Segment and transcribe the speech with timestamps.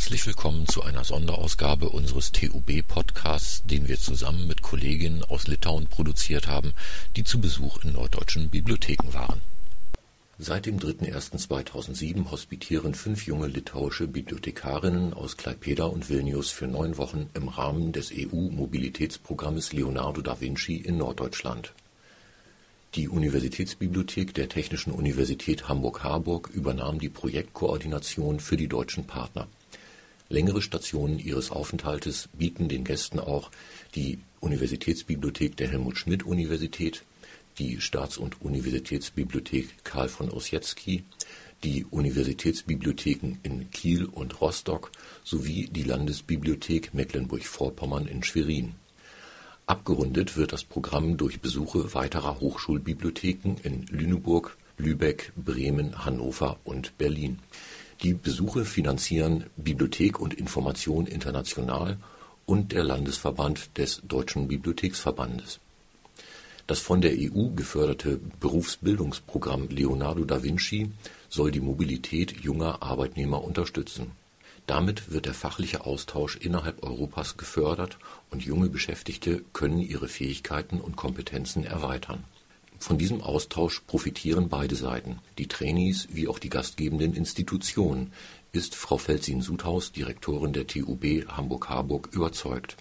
[0.00, 6.48] Herzlich willkommen zu einer Sonderausgabe unseres TUB-Podcasts, den wir zusammen mit Kolleginnen aus Litauen produziert
[6.48, 6.72] haben,
[7.16, 9.42] die zu Besuch in norddeutschen Bibliotheken waren.
[10.38, 17.28] Seit dem 3.1.2007 hospitieren fünf junge litauische Bibliothekarinnen aus Klaipėda und Vilnius für neun Wochen
[17.34, 21.74] im Rahmen des EU-Mobilitätsprogrammes Leonardo da Vinci in Norddeutschland.
[22.94, 29.46] Die Universitätsbibliothek der Technischen Universität Hamburg-Harburg übernahm die Projektkoordination für die deutschen Partner
[30.32, 33.50] Längere Stationen ihres Aufenthaltes bieten den Gästen auch
[33.96, 37.02] die Universitätsbibliothek der Helmut-Schmidt-Universität,
[37.58, 41.02] die Staats- und Universitätsbibliothek Karl von Ossietzky,
[41.64, 44.92] die Universitätsbibliotheken in Kiel und Rostock
[45.24, 48.76] sowie die Landesbibliothek Mecklenburg-Vorpommern in Schwerin.
[49.66, 57.40] Abgerundet wird das Programm durch Besuche weiterer Hochschulbibliotheken in Lüneburg, Lübeck, Bremen, Hannover und Berlin
[58.02, 61.98] die Besuche finanzieren Bibliothek und Information International
[62.46, 65.60] und der Landesverband des Deutschen Bibliotheksverbandes.
[66.66, 70.90] Das von der EU geförderte Berufsbildungsprogramm Leonardo da Vinci
[71.28, 74.12] soll die Mobilität junger Arbeitnehmer unterstützen.
[74.66, 77.98] Damit wird der fachliche Austausch innerhalb Europas gefördert
[78.30, 82.24] und junge Beschäftigte können ihre Fähigkeiten und Kompetenzen erweitern
[82.80, 88.12] von diesem Austausch profitieren beide Seiten, die Trainees wie auch die gastgebenden Institutionen,
[88.52, 92.76] ist Frau Felsin-Sudhaus, Direktorin der TUB Hamburg-Harburg, überzeugt.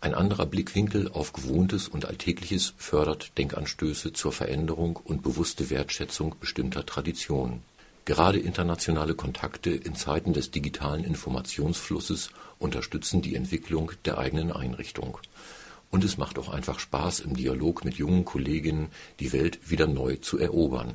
[0.00, 6.84] Ein anderer Blickwinkel auf Gewohntes und Alltägliches fördert Denkanstöße zur Veränderung und bewusste Wertschätzung bestimmter
[6.84, 7.62] Traditionen.
[8.04, 15.18] Gerade internationale Kontakte in Zeiten des digitalen Informationsflusses unterstützen die Entwicklung der eigenen Einrichtung
[15.90, 18.88] und es macht auch einfach Spaß, im Dialog mit jungen Kolleginnen
[19.20, 20.94] die Welt wieder neu zu erobern.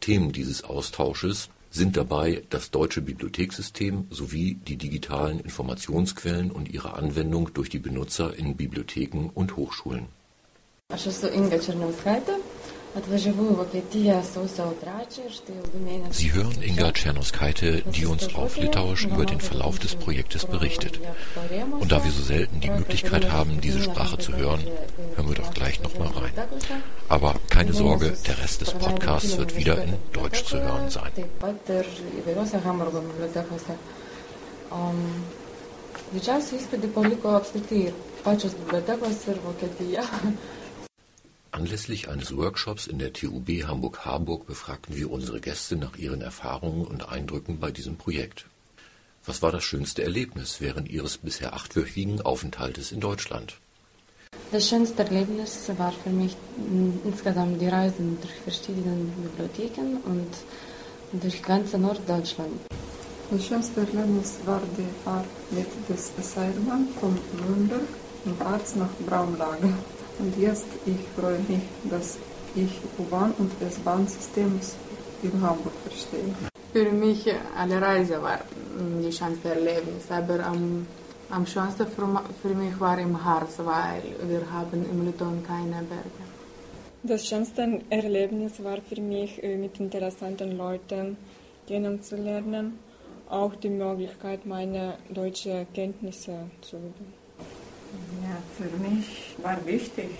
[0.00, 7.54] Themen dieses Austausches sind dabei das deutsche Bibliothekssystem sowie die digitalen Informationsquellen und ihre Anwendung
[7.54, 10.06] durch die Benutzer in Bibliotheken und Hochschulen.
[10.92, 11.58] Ich bin Inga
[16.10, 20.98] Sie hören Inga Czernoskaite, die uns auf Litauisch über den Verlauf des Projektes berichtet.
[21.78, 24.60] Und da wir so selten die Möglichkeit haben, diese Sprache zu hören,
[25.14, 26.32] hören wir doch gleich nochmal rein.
[27.08, 31.12] Aber keine Sorge, der Rest des Podcasts wird wieder in Deutsch zu hören sein.
[36.10, 40.02] Didžiausi įspūdį paliko apskritai ir pačios bibliotekos ir Vokietija.
[41.52, 47.08] Anlässlich eines Workshops in der TUB Hamburg-Harburg befragten wir unsere Gäste nach ihren Erfahrungen und
[47.08, 48.46] Eindrücken bei diesem Projekt.
[49.26, 53.56] Was war das schönste Erlebnis während Ihres bisher achtwöchigen Aufenthaltes in Deutschland?
[54.52, 56.36] Das schönste Erlebnis war für mich
[57.04, 62.60] insgesamt die Reisen durch verschiedene Bibliotheken und durch ganz Norddeutschland.
[63.30, 67.82] Das schönste Erlebnis war die Fahrt mit des Seilbahn von Nürnberg
[68.24, 69.74] und Arzt nach Braunlage.
[70.20, 72.18] Und jetzt, ich freue mich, dass
[72.54, 74.76] ich U-Bahn- und S-Bahn-Systems
[75.22, 76.34] in Hamburg verstehe.
[76.72, 77.26] Für mich
[77.56, 78.40] alle Reise war
[79.02, 80.86] die schönste Erlebnis, aber am,
[81.30, 82.06] am schönsten für,
[82.42, 86.22] für mich war im Harz, weil wir haben im Litauen keine Berge.
[87.02, 91.16] Das schönste Erlebnis war für mich, äh, mit interessanten Leuten
[91.66, 92.78] kennenzulernen,
[93.30, 97.19] auch die Möglichkeit, meine deutsche Kenntnisse zu üben.
[98.22, 100.10] Ja, für mich war wichtig,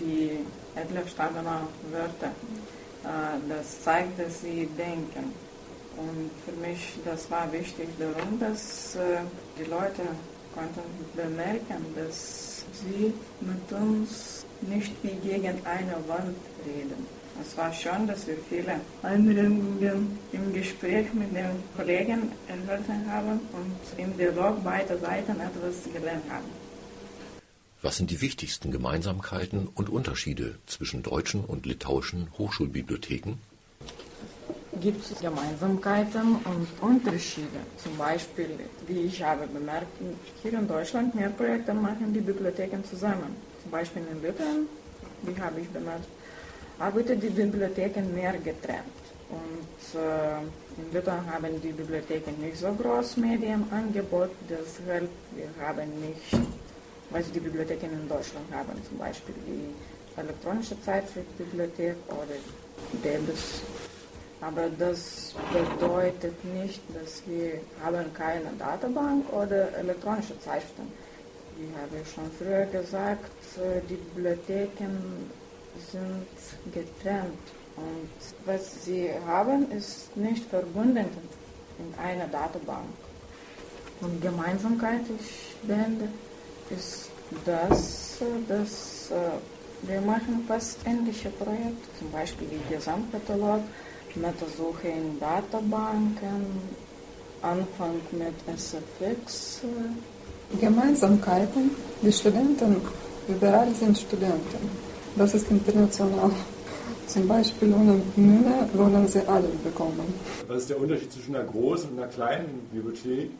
[0.00, 0.38] die
[0.74, 2.32] Edlerstadener Wörter.
[3.04, 5.32] Äh, das zeigt, dass sie denken.
[5.96, 9.20] Und für mich, das war wichtig darum, dass äh,
[9.58, 10.02] die Leute
[10.54, 10.80] konnten
[11.14, 16.36] bemerken, dass sie mit uns nicht wie gegen eine Wand
[16.66, 17.06] reden.
[17.40, 23.98] Es war schon, dass wir viele Anregungen im Gespräch mit den Kollegen erhalten haben und
[23.98, 26.69] im Dialog beider Seiten etwas gelernt haben.
[27.82, 33.38] Was sind die wichtigsten Gemeinsamkeiten und Unterschiede zwischen deutschen und litauischen Hochschulbibliotheken?
[34.82, 37.60] Gibt es Gemeinsamkeiten und Unterschiede?
[37.82, 38.50] Zum Beispiel,
[38.86, 39.88] wie ich habe bemerkt,
[40.42, 43.34] hier in Deutschland mehr Projekte machen die Bibliotheken zusammen.
[43.62, 44.68] Zum Beispiel in Litauen,
[45.22, 46.06] wie habe ich bemerkt,
[46.78, 49.00] arbeiten die Bibliotheken mehr getrennt.
[49.30, 50.38] Und äh,
[50.80, 56.59] in Litauen haben die Bibliotheken nicht so groß Medienangebot, deshalb wir haben nicht
[57.10, 62.36] was die Bibliotheken in Deutschland haben, zum Beispiel die elektronische Zeitschriftbibliothek oder
[63.04, 63.62] DEBIS.
[64.40, 70.90] Aber das bedeutet nicht, dass wir haben keine Datenbank oder elektronische Zeitschriften.
[71.58, 73.30] Wie habe ich schon früher gesagt,
[73.88, 75.28] die Bibliotheken
[75.92, 77.38] sind getrennt
[77.76, 78.10] und
[78.46, 81.06] was sie haben, ist nicht verbunden
[81.78, 82.88] in einer Datenbank.
[84.00, 86.08] Und Gemeinsamkeit, ich beende,
[86.70, 87.10] ist
[87.44, 88.18] das,
[88.48, 89.10] dass
[89.82, 93.60] wir machen fast ähnliche Projekte, zum Beispiel wie Gesamtkatalog,
[94.14, 96.44] Metasuche in Datenbanken,
[97.42, 99.60] Anfang mit SFX.
[100.60, 101.70] Gemeinsamkeiten,
[102.02, 102.76] die Studenten,
[103.28, 104.68] überall sind Studenten.
[105.16, 106.30] Das ist international.
[107.06, 110.12] Zum Beispiel ohne Mühe wollen sie alle bekommen.
[110.46, 113.30] Was ist der Unterschied zwischen einer großen und einer kleinen Bibliothek?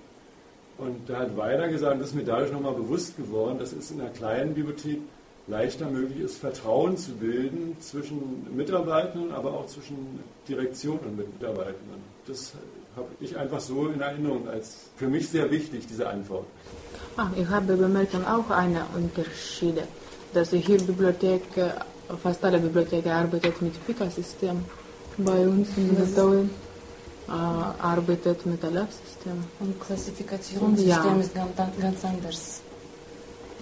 [0.80, 4.00] Und da hat Weiler gesagt, das ist mir dadurch nochmal bewusst geworden, dass es in
[4.00, 5.00] einer kleinen Bibliothek
[5.46, 12.00] leichter möglich ist, Vertrauen zu bilden zwischen Mitarbeitern, aber auch zwischen Direktion und Mitarbeitenden.
[12.26, 12.52] Das
[12.96, 16.46] habe ich einfach so in Erinnerung als für mich sehr wichtig, diese Antwort.
[17.16, 19.82] Ah, ich habe bemerkt auch eine Unterschiede,
[20.32, 21.42] dass hier Bibliothek
[22.22, 24.64] fast alle Bibliotheken arbeiten mit Pika-System.
[25.18, 26.69] Bei uns in Litauen äh,
[27.34, 29.44] arbeitet mit LF-System.
[29.60, 31.20] Und Klassifikationssystem ja.
[31.20, 32.60] ist ganz, ganz anders.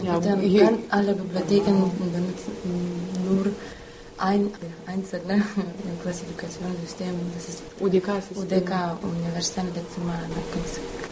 [0.03, 2.53] Ja, hier, alle Bibliotheken benutzen
[3.29, 3.47] nur
[4.19, 4.50] ein
[4.87, 5.43] einzelne
[6.03, 7.15] Klassifikationssystem.
[7.35, 8.59] Das ist UDK-System.
[8.59, 10.29] UDK, Universelle Dezimale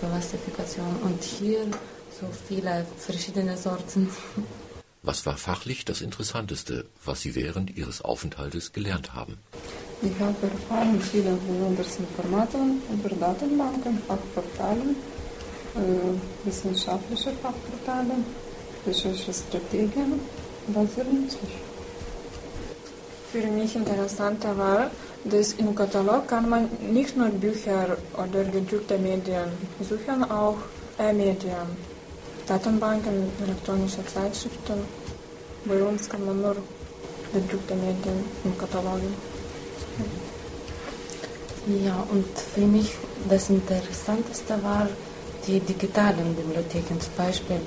[0.01, 0.97] Klassifikation.
[1.03, 1.67] Und hier
[2.21, 4.09] so viele verschiedene Sorten.
[5.03, 9.39] Was war fachlich das Interessanteste, was Sie während Ihres Aufenthaltes gelernt haben?
[10.03, 14.95] Ich habe erfahren viele besonders Informationen über Datenbanken, Fachportale,
[15.75, 18.15] äh, wissenschaftliche Fachportale,
[18.87, 20.21] Recherchestrategien.
[20.95, 21.55] Sehr nützlich.
[23.33, 24.91] Für mich interessanter war,
[25.25, 29.49] dass im Katalog kann man nicht nur Bücher oder gedruckte Medien
[29.81, 30.59] suchen, auch
[30.99, 31.69] E-Medien.
[32.47, 34.81] Datenbanken, elektronische Zeitschriften.
[35.65, 36.57] Bei uns kann man nur
[37.33, 39.09] gedruckte Medien und Kataloge.
[41.85, 42.93] Ja, und für mich
[43.29, 44.89] das Interessanteste war
[45.47, 47.01] die digitalen Bibliotheken.
[47.01, 47.61] Zum Beispiel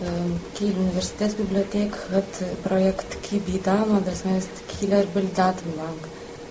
[0.00, 6.02] ähm, Kiel Universitätsbibliothek hat Projekt Kibidano, das heißt Kieler Bilddatenbank,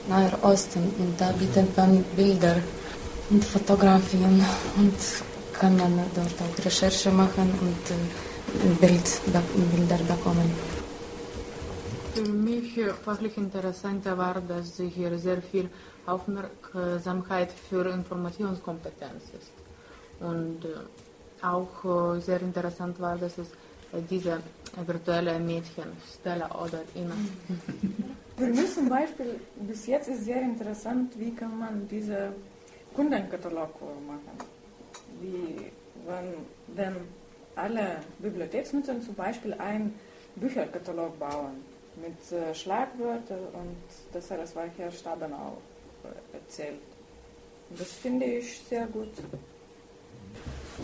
[0.09, 0.83] Naher Osten.
[0.99, 2.57] Und da bietet man Bilder
[3.29, 4.45] und Fotografien
[4.77, 4.95] und
[5.53, 9.21] kann man dort auch Recherche machen und äh, Bild,
[9.75, 10.51] Bilder bekommen.
[12.13, 15.69] Für mich fachlich interessanter war, dass hier sehr viel
[16.05, 19.51] Aufmerksamkeit für Informationskompetenz ist.
[20.19, 23.47] Und äh, auch äh, sehr interessant war, dass es
[24.09, 24.39] diese
[24.85, 25.85] virtuelle Mädchen,
[26.19, 27.15] Stella oder Ina.
[28.37, 32.33] Für mich zum Beispiel, bis jetzt ist sehr interessant, wie kann man diese
[32.95, 34.37] Kundenkatalog machen
[35.21, 35.71] wie
[36.05, 36.33] wenn,
[36.75, 36.95] wenn
[37.55, 39.93] alle Bibliotheksnutzer zum Beispiel einen
[40.35, 43.77] Bücherkatalog bauen mit äh, Schlagwörtern und
[44.13, 44.91] das alles, was Herr
[45.33, 45.57] auch
[46.03, 46.79] äh, erzählt.
[47.77, 49.09] Das finde ich sehr gut.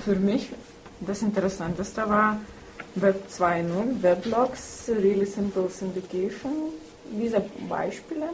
[0.03, 0.49] Für mich
[1.01, 2.39] das Interessanteste war
[2.95, 6.71] Web 2.0, Weblogs, Really Simple Syndication,
[7.11, 8.29] diese Beispiele.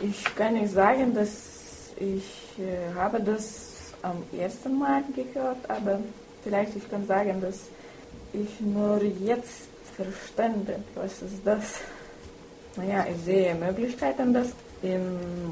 [0.00, 6.00] Ich kann nicht sagen, dass ich äh, habe das am ersten Mal gehört, aber
[6.42, 7.60] vielleicht ich kann sagen, dass
[8.32, 11.80] ich nur jetzt verstande, was ist das.
[12.76, 14.48] Naja, ich sehe Möglichkeiten, das
[14.82, 15.00] in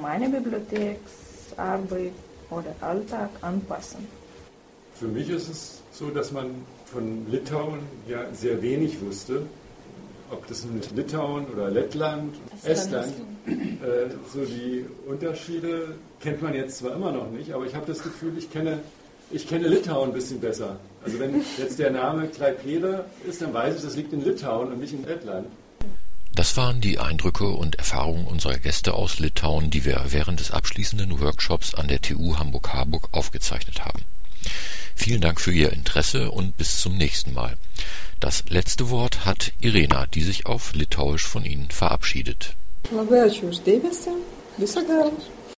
[0.00, 2.12] meine Bibliotheksarbeit
[2.50, 4.06] oder Alltag anpassen.
[4.94, 6.50] Für mich ist es so, dass man
[6.86, 9.42] von Litauen ja sehr wenig wusste.
[10.30, 13.12] Ob das nun Litauen oder Lettland, Estland,
[13.46, 18.02] äh, so die Unterschiede kennt man jetzt zwar immer noch nicht, aber ich habe das
[18.02, 18.80] Gefühl, ich kenne,
[19.30, 20.76] ich kenne Litauen ein bisschen besser.
[21.04, 24.80] Also wenn jetzt der Name Klaipeda ist, dann weiß ich, das liegt in Litauen und
[24.80, 25.46] nicht in Lettland.
[26.42, 31.20] Das waren die Eindrücke und Erfahrungen unserer Gäste aus Litauen, die wir während des abschließenden
[31.20, 34.00] Workshops an der TU Hamburg-Harburg aufgezeichnet haben.
[34.96, 37.56] Vielen Dank für Ihr Interesse und bis zum nächsten Mal.
[38.18, 42.56] Das letzte Wort hat Irena, die sich auf Litauisch von Ihnen verabschiedet.
[42.90, 44.10] Labai ačiū uždėmesį.
[44.58, 45.12] Viso gero.